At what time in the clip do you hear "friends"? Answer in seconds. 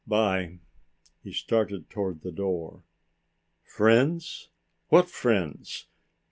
3.63-4.49, 5.11-5.85